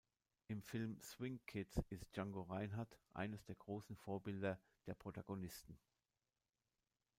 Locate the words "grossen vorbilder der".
3.53-4.95